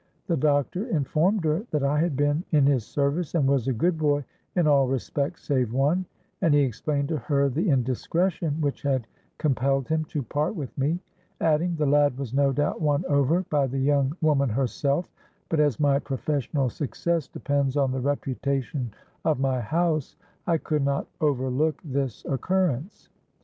[0.25, 3.99] The doctor informed her that I had been in his service and was a good
[3.99, 9.05] boy in all respects save one:—and he explained to her the indiscretion which had
[9.37, 10.97] compelled him to part with me;
[11.39, 15.07] adding, 'The lad was no doubt won over by the young woman herself;
[15.49, 18.91] but as my professional success depends on the reputation
[19.23, 20.15] of my house,
[20.47, 23.11] I could not overlook this occurrence.'